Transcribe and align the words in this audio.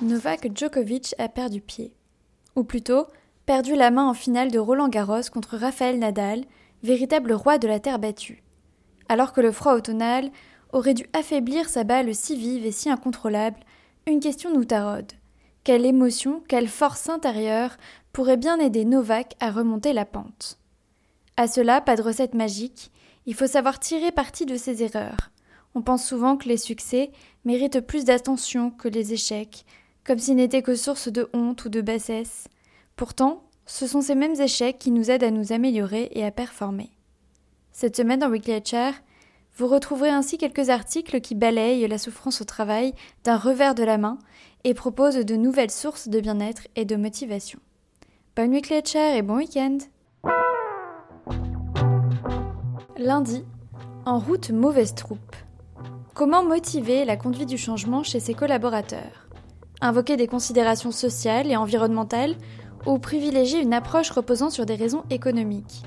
Novak 0.00 0.48
Djokovic 0.54 1.16
a 1.18 1.28
perdu 1.28 1.60
pied. 1.60 1.92
Ou 2.54 2.62
plutôt, 2.62 3.06
perdu 3.46 3.74
la 3.74 3.90
main 3.90 4.08
en 4.08 4.14
finale 4.14 4.52
de 4.52 4.58
Roland 4.60 4.88
Garros 4.88 5.28
contre 5.32 5.56
Rafael 5.56 5.98
Nadal, 5.98 6.44
véritable 6.84 7.32
roi 7.32 7.58
de 7.58 7.66
la 7.66 7.80
terre 7.80 7.98
battue. 7.98 8.44
Alors 9.08 9.32
que 9.32 9.40
le 9.40 9.50
froid 9.50 9.74
automnal 9.74 10.30
aurait 10.72 10.94
dû 10.94 11.06
affaiblir 11.14 11.68
sa 11.68 11.82
balle 11.82 12.14
si 12.14 12.36
vive 12.36 12.64
et 12.64 12.70
si 12.70 12.88
incontrôlable, 12.88 13.58
une 14.06 14.20
question 14.20 14.54
nous 14.54 14.64
taraude. 14.64 15.12
Quelle 15.64 15.84
émotion, 15.84 16.44
quelle 16.46 16.68
force 16.68 17.08
intérieure 17.08 17.76
pourrait 18.12 18.36
bien 18.36 18.60
aider 18.60 18.84
Novak 18.84 19.34
à 19.40 19.50
remonter 19.50 19.92
la 19.92 20.04
pente? 20.04 20.60
À 21.36 21.48
cela, 21.48 21.80
pas 21.80 21.96
de 21.96 22.02
recette 22.02 22.34
magique, 22.34 22.92
il 23.26 23.34
faut 23.34 23.48
savoir 23.48 23.80
tirer 23.80 24.12
parti 24.12 24.46
de 24.46 24.56
ses 24.56 24.84
erreurs. 24.84 25.32
On 25.74 25.82
pense 25.82 26.06
souvent 26.06 26.36
que 26.36 26.48
les 26.48 26.56
succès 26.56 27.10
méritent 27.44 27.80
plus 27.80 28.04
d'attention 28.04 28.70
que 28.70 28.88
les 28.88 29.12
échecs, 29.12 29.64
comme 30.08 30.18
s'ils 30.18 30.36
n'étaient 30.36 30.62
que 30.62 30.74
source 30.74 31.08
de 31.08 31.28
honte 31.34 31.66
ou 31.66 31.68
de 31.68 31.82
bassesse. 31.82 32.48
Pourtant, 32.96 33.42
ce 33.66 33.86
sont 33.86 34.00
ces 34.00 34.14
mêmes 34.14 34.40
échecs 34.40 34.78
qui 34.78 34.90
nous 34.90 35.10
aident 35.10 35.24
à 35.24 35.30
nous 35.30 35.52
améliorer 35.52 36.08
et 36.12 36.24
à 36.24 36.30
performer. 36.30 36.90
Cette 37.72 37.96
semaine 37.96 38.20
dans 38.20 38.30
Weekly 38.30 38.54
HR, 38.54 38.94
vous 39.58 39.66
retrouverez 39.66 40.08
ainsi 40.08 40.38
quelques 40.38 40.70
articles 40.70 41.20
qui 41.20 41.34
balayent 41.34 41.86
la 41.86 41.98
souffrance 41.98 42.40
au 42.40 42.46
travail 42.46 42.94
d'un 43.22 43.36
revers 43.36 43.74
de 43.74 43.84
la 43.84 43.98
main 43.98 44.18
et 44.64 44.72
proposent 44.72 45.16
de 45.16 45.36
nouvelles 45.36 45.70
sources 45.70 46.08
de 46.08 46.20
bien-être 46.20 46.68
et 46.74 46.86
de 46.86 46.96
motivation. 46.96 47.58
Bonne 48.34 48.52
Weekly 48.52 48.78
HR 48.78 49.14
et 49.14 49.22
bon 49.22 49.36
week-end 49.36 49.76
Lundi, 52.96 53.44
en 54.06 54.18
route 54.18 54.50
mauvaise 54.52 54.94
troupe. 54.94 55.36
Comment 56.14 56.44
motiver 56.44 57.04
la 57.04 57.18
conduite 57.18 57.50
du 57.50 57.58
changement 57.58 58.02
chez 58.02 58.20
ses 58.20 58.32
collaborateurs? 58.32 59.27
Invoquer 59.80 60.16
des 60.16 60.26
considérations 60.26 60.90
sociales 60.90 61.50
et 61.50 61.56
environnementales 61.56 62.34
ou 62.86 62.98
privilégier 62.98 63.60
une 63.60 63.74
approche 63.74 64.10
reposant 64.10 64.50
sur 64.50 64.66
des 64.66 64.74
raisons 64.74 65.04
économiques 65.10 65.82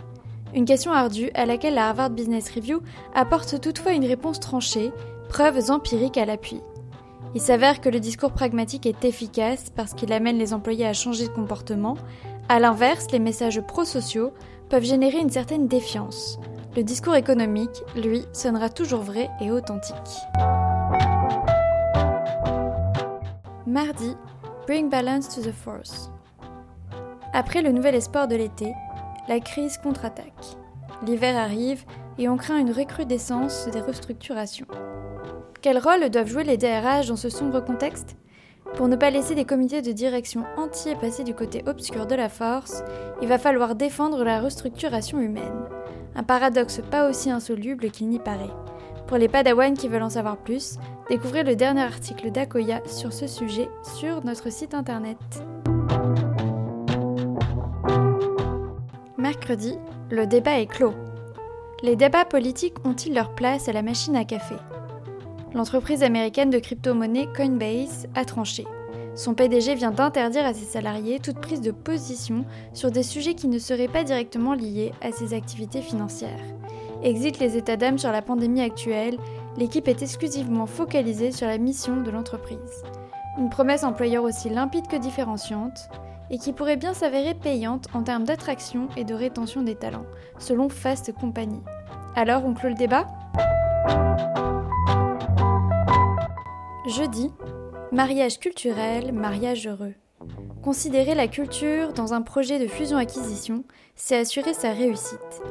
Une 0.54 0.66
question 0.66 0.92
ardue 0.92 1.32
à 1.34 1.46
laquelle 1.46 1.76
la 1.76 1.90
Harvard 1.90 2.10
Business 2.10 2.52
Review 2.54 2.82
apporte 3.16 3.60
toutefois 3.62 3.94
une 3.94 4.06
réponse 4.06 4.40
tranchée, 4.40 4.92
preuves 5.30 5.72
empiriques 5.72 6.18
à 6.18 6.26
l'appui. 6.26 6.62
Il 7.34 7.42
s'avère 7.42 7.80
que 7.80 7.90
le 7.90 8.02
discours 8.02 8.34
pragmatique 8.34 8.86
est 8.86 9.06
efficace 9.06 9.72
parce 9.76 9.94
qu'il 9.94 10.12
amène 10.12 10.38
les 10.38 10.54
employés 10.54 10.86
à 10.86 10.94
changer 10.94 11.28
de 11.28 11.34
comportement. 11.34 11.96
À 12.50 12.60
l'inverse, 12.60 13.08
les 13.12 13.20
messages 13.20 13.62
prosociaux 13.62 14.34
peuvent 14.70 14.84
générer 14.84 15.20
une 15.20 15.30
certaine 15.30 15.68
défiance. 15.68 16.40
Le 16.76 16.84
discours 16.84 17.16
économique, 17.16 17.84
lui, 17.96 18.24
sonnera 18.34 18.70
toujours 18.70 19.02
vrai 19.02 19.30
et 19.42 19.52
authentique. 19.52 19.96
Mardi, 23.72 24.18
Bring 24.68 24.90
Balance 24.90 25.30
to 25.30 25.42
the 25.42 25.54
Force. 25.54 26.12
Après 27.32 27.62
le 27.62 27.72
nouvel 27.72 27.96
espoir 27.96 28.28
de 28.28 28.36
l'été, 28.36 28.74
la 29.30 29.40
crise 29.40 29.78
contre-attaque. 29.78 30.58
L'hiver 31.08 31.38
arrive 31.38 31.86
et 32.18 32.28
on 32.28 32.36
craint 32.36 32.58
une 32.58 32.74
recrudescence 32.74 33.70
des 33.72 33.80
restructurations. 33.80 34.68
Quel 35.62 35.78
rôle 35.78 36.10
doivent 36.10 36.28
jouer 36.28 36.44
les 36.44 36.58
DRH 36.58 37.08
dans 37.08 37.16
ce 37.16 37.30
sombre 37.30 37.62
contexte? 37.62 38.18
Pour 38.76 38.90
ne 38.90 38.98
pas 38.98 39.10
laisser 39.10 39.36
des 39.36 39.46
comités 39.46 39.82
de 39.82 39.94
direction 39.94 40.44
entiers 40.58 40.98
passer 40.98 41.24
du 41.24 41.34
côté 41.34 41.64
obscur 41.66 42.08
de 42.08 42.16
la 42.16 42.28
force, 42.28 42.84
il 43.22 43.30
va 43.30 43.38
falloir 43.38 43.76
défendre 43.76 44.26
la 44.26 44.42
restructuration 44.42 45.22
humaine. 45.22 45.64
Un 46.14 46.24
paradoxe 46.24 46.82
pas 46.92 47.10
aussi 47.10 47.32
insoluble 47.32 47.90
qu'il 47.90 48.10
n'y 48.10 48.20
paraît. 48.20 48.52
Pour 49.12 49.18
les 49.18 49.28
padawans 49.28 49.74
qui 49.74 49.90
veulent 49.90 50.04
en 50.04 50.10
savoir 50.10 50.38
plus, 50.38 50.78
découvrez 51.10 51.44
le 51.44 51.58
dernier 51.58 51.82
article 51.82 52.32
d'Akoya 52.32 52.80
sur 52.88 53.12
ce 53.12 53.28
sujet 53.28 53.68
sur 53.98 54.24
notre 54.24 54.50
site 54.50 54.74
internet. 54.74 55.18
Mercredi, 59.18 59.76
le 60.12 60.26
débat 60.26 60.62
est 60.62 60.66
clos. 60.66 60.94
Les 61.84 61.98
débats 61.98 62.24
politiques 62.24 62.78
ont-ils 62.86 63.14
leur 63.14 63.36
place 63.36 63.68
à 63.68 63.74
la 63.74 63.82
machine 63.82 64.16
à 64.16 64.24
café? 64.24 64.56
L'entreprise 65.54 66.04
américaine 66.04 66.50
de 66.50 66.60
crypto-monnaie 66.60 67.28
Coinbase 67.36 68.08
a 68.16 68.24
tranché. 68.24 68.64
Son 69.16 69.34
PDG 69.34 69.76
vient 69.76 69.92
d'interdire 69.92 70.46
à 70.46 70.54
ses 70.54 70.64
salariés 70.64 71.20
toute 71.20 71.42
prise 71.42 71.60
de 71.60 71.72
position 71.72 72.46
sur 72.72 72.92
des 72.92 73.04
sujets 73.04 73.34
qui 73.34 73.50
ne 73.50 73.60
seraient 73.60 73.90
pas 73.90 74.06
directement 74.06 74.54
liés 74.54 74.94
à 75.02 75.12
ses 75.12 75.34
activités 75.34 75.82
financières. 75.82 76.40
Exit 77.04 77.40
les 77.40 77.58
états 77.58 77.78
d'âme 77.78 77.98
sur 77.98 78.12
la 78.12 78.22
pandémie 78.22 78.62
actuelle, 78.62 79.18
l'équipe 79.58 79.88
est 79.88 80.04
exclusivement 80.04 80.68
focalisée 80.68 81.32
sur 81.32 81.48
la 81.48 81.58
mission 81.58 81.98
de 81.98 82.12
l'entreprise. 82.12 82.84
Une 83.40 83.50
promesse 83.50 83.84
employeur 83.84 84.24
aussi 84.24 84.50
limpide 84.50 84.88
que 84.88 84.98
différenciante, 84.98 85.90
et 86.30 86.38
qui 86.38 86.54
pourrait 86.54 86.78
bien 86.78 86.94
s'avérer 86.94 87.34
payante 87.34 87.88
en 87.94 88.04
termes 88.04 88.24
d'attraction 88.24 88.88
et 88.96 89.04
de 89.04 89.14
rétention 89.14 89.64
des 89.64 89.76
talents, 89.76 90.06
selon 90.38 90.70
Fast 90.70 91.12
Company. 91.14 91.60
Alors, 92.16 92.46
on 92.46 92.54
clôt 92.54 92.70
le 92.70 92.76
débat? 92.76 93.08
Jeudi, 96.88 97.32
mariage 97.92 98.40
culturel, 98.40 99.12
mariage 99.12 99.68
heureux. 99.68 99.94
Considérer 100.64 101.16
la 101.16 101.28
culture 101.28 101.94
dans 101.94 102.14
un 102.14 102.22
projet 102.22 102.60
de 102.60 102.68
fusion-acquisition, 102.68 103.64
c'est 103.96 104.18
assurer 104.18 104.54
sa 104.54 104.72
réussite. 104.72 105.42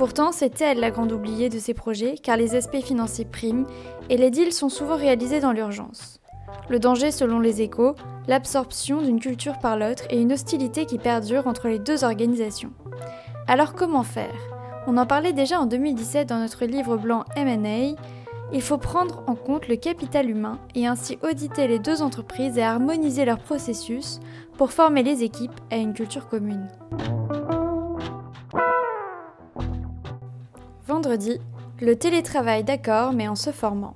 Pourtant, 0.00 0.32
c'est 0.32 0.62
elle 0.62 0.80
la 0.80 0.90
grande 0.90 1.12
oubliée 1.12 1.50
de 1.50 1.58
ces 1.58 1.74
projets, 1.74 2.14
car 2.14 2.38
les 2.38 2.54
aspects 2.54 2.80
financiers 2.80 3.26
priment 3.26 3.66
et 4.08 4.16
les 4.16 4.30
deals 4.30 4.54
sont 4.54 4.70
souvent 4.70 4.96
réalisés 4.96 5.40
dans 5.40 5.52
l'urgence. 5.52 6.22
Le 6.70 6.78
danger, 6.78 7.10
selon 7.10 7.38
les 7.38 7.60
échos, 7.60 7.94
l'absorption 8.26 9.02
d'une 9.02 9.20
culture 9.20 9.58
par 9.58 9.76
l'autre 9.76 10.04
et 10.08 10.18
une 10.18 10.32
hostilité 10.32 10.86
qui 10.86 10.96
perdure 10.96 11.46
entre 11.46 11.68
les 11.68 11.78
deux 11.78 12.02
organisations. 12.02 12.72
Alors 13.46 13.74
comment 13.74 14.02
faire? 14.02 14.32
On 14.86 14.96
en 14.96 15.04
parlait 15.04 15.34
déjà 15.34 15.60
en 15.60 15.66
2017 15.66 16.26
dans 16.30 16.38
notre 16.38 16.64
livre 16.64 16.96
blanc 16.96 17.26
MA. 17.36 17.94
Il 18.54 18.62
faut 18.62 18.78
prendre 18.78 19.22
en 19.26 19.34
compte 19.34 19.68
le 19.68 19.76
capital 19.76 20.30
humain 20.30 20.60
et 20.74 20.86
ainsi 20.86 21.18
auditer 21.22 21.68
les 21.68 21.78
deux 21.78 22.00
entreprises 22.00 22.56
et 22.56 22.62
harmoniser 22.62 23.26
leurs 23.26 23.40
processus 23.40 24.18
pour 24.56 24.72
former 24.72 25.02
les 25.02 25.24
équipes 25.24 25.60
à 25.70 25.76
une 25.76 25.92
culture 25.92 26.26
commune. 26.26 26.68
Le 31.80 31.94
télétravail 31.94 32.62
d'accord 32.62 33.12
mais 33.12 33.26
en 33.26 33.34
se 33.34 33.50
formant. 33.50 33.94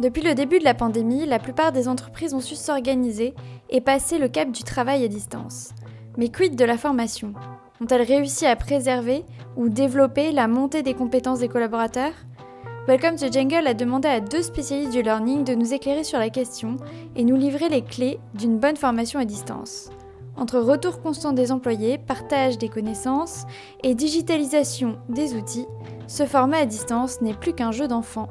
Depuis 0.00 0.22
le 0.22 0.34
début 0.34 0.58
de 0.58 0.64
la 0.64 0.74
pandémie, 0.74 1.24
la 1.24 1.38
plupart 1.38 1.70
des 1.70 1.86
entreprises 1.88 2.34
ont 2.34 2.40
su 2.40 2.56
s'organiser 2.56 3.34
et 3.70 3.80
passer 3.80 4.18
le 4.18 4.28
cap 4.28 4.50
du 4.50 4.64
travail 4.64 5.04
à 5.04 5.08
distance. 5.08 5.70
Mais 6.16 6.28
quid 6.28 6.56
de 6.56 6.64
la 6.64 6.76
formation? 6.76 7.32
Ont-elles 7.80 8.02
réussi 8.02 8.44
à 8.44 8.56
préserver 8.56 9.24
ou 9.56 9.68
développer 9.68 10.32
la 10.32 10.48
montée 10.48 10.82
des 10.82 10.94
compétences 10.94 11.38
des 11.38 11.48
collaborateurs? 11.48 12.12
Welcome 12.88 13.16
to 13.16 13.30
Jungle 13.30 13.66
a 13.66 13.74
demandé 13.74 14.08
à 14.08 14.20
deux 14.20 14.42
spécialistes 14.42 14.92
du 14.92 15.02
learning 15.02 15.44
de 15.44 15.54
nous 15.54 15.74
éclairer 15.74 16.04
sur 16.04 16.18
la 16.18 16.30
question 16.30 16.76
et 17.14 17.24
nous 17.24 17.36
livrer 17.36 17.68
les 17.68 17.82
clés 17.82 18.18
d'une 18.34 18.58
bonne 18.58 18.76
formation 18.76 19.20
à 19.20 19.24
distance. 19.24 19.90
Entre 20.36 20.58
retour 20.58 21.00
constant 21.00 21.32
des 21.32 21.50
employés, 21.50 21.96
partage 21.98 22.58
des 22.58 22.68
connaissances 22.68 23.44
et 23.82 23.94
digitalisation 23.94 24.98
des 25.08 25.34
outils, 25.34 25.66
ce 26.06 26.26
format 26.26 26.58
à 26.58 26.66
distance 26.66 27.20
n'est 27.22 27.34
plus 27.34 27.54
qu'un 27.54 27.72
jeu 27.72 27.88
d'enfant. 27.88 28.28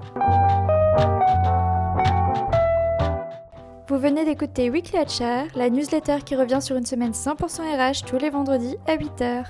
Vous 3.87 3.97
venez 3.97 4.25
d'écouter 4.25 4.69
Weekly 4.69 4.99
HR, 4.99 5.55
la 5.55 5.69
newsletter 5.69 6.17
qui 6.25 6.35
revient 6.35 6.61
sur 6.61 6.75
une 6.75 6.85
semaine 6.85 7.11
100% 7.11 7.61
RH 7.61 8.05
tous 8.05 8.17
les 8.17 8.29
vendredis 8.29 8.77
à 8.87 8.97
8h. 8.97 9.45